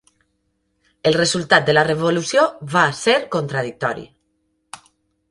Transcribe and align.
El 1.09 1.17
resultat 1.17 1.67
de 1.67 1.75
la 1.77 1.83
revolució 1.89 2.45
va 2.75 2.85
ser 3.01 3.15
contradictori. 3.35 4.07